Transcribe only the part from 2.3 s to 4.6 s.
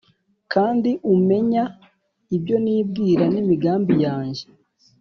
ibyo nibwira n’imigambi yanjye